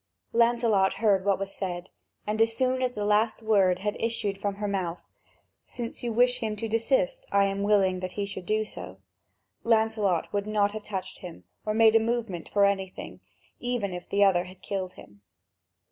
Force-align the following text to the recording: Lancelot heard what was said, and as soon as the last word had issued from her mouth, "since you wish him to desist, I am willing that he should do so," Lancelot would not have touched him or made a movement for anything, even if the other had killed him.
Lancelot 0.33 0.93
heard 0.93 1.23
what 1.25 1.37
was 1.37 1.53
said, 1.53 1.91
and 2.25 2.41
as 2.41 2.57
soon 2.57 2.81
as 2.81 2.93
the 2.93 3.05
last 3.05 3.43
word 3.43 3.77
had 3.77 3.95
issued 4.01 4.41
from 4.41 4.55
her 4.55 4.67
mouth, 4.67 5.03
"since 5.67 6.01
you 6.01 6.11
wish 6.11 6.39
him 6.39 6.55
to 6.55 6.67
desist, 6.67 7.23
I 7.31 7.43
am 7.45 7.61
willing 7.61 7.99
that 7.99 8.13
he 8.13 8.25
should 8.25 8.47
do 8.47 8.65
so," 8.65 8.97
Lancelot 9.63 10.33
would 10.33 10.47
not 10.47 10.71
have 10.71 10.83
touched 10.83 11.19
him 11.19 11.43
or 11.67 11.75
made 11.75 11.95
a 11.95 11.99
movement 11.99 12.49
for 12.49 12.65
anything, 12.65 13.19
even 13.59 13.93
if 13.93 14.09
the 14.09 14.23
other 14.23 14.45
had 14.45 14.63
killed 14.63 14.93
him. 14.93 15.21